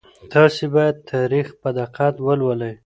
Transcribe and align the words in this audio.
تاسي 0.33 0.65
باید 0.75 0.95
تاریخ 1.11 1.47
په 1.61 1.69
دقت 1.79 2.15
ولولئ. 2.25 2.73